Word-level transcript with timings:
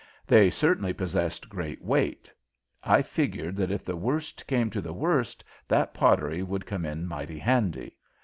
They 0.25 0.49
certainly 0.49 0.93
possessed 0.93 1.47
great 1.47 1.83
weight. 1.83 2.33
I 2.83 3.03
figured 3.03 3.55
that 3.57 3.69
if 3.69 3.85
the 3.85 3.95
worst 3.95 4.47
came 4.47 4.71
to 4.71 4.81
the 4.81 4.93
worst 4.93 5.43
that 5.67 5.93
pottery 5.93 6.41
would 6.41 6.65
come 6.65 6.87
in 6.87 7.05
mighty 7.05 7.37
handy. 7.37 7.95